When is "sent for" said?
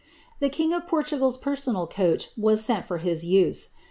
2.63-2.97